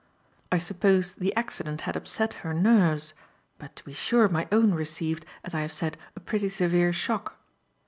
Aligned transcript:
I 0.51 0.57
supposed 0.57 1.19
the 1.19 1.31
accident 1.35 1.81
had 1.81 1.95
upset 1.95 2.33
her 2.41 2.55
nerves; 2.55 3.13
but 3.59 3.75
to 3.75 3.83
be 3.85 3.93
sure, 3.93 4.27
my 4.27 4.47
own 4.51 4.73
received, 4.73 5.27
as 5.43 5.53
I 5.53 5.59
have 5.61 5.71
said, 5.71 5.95
a 6.15 6.19
pretty 6.19 6.49
severe 6.49 6.91
shock. 6.91 7.37